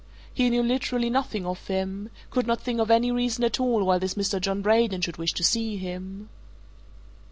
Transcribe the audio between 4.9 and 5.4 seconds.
should wish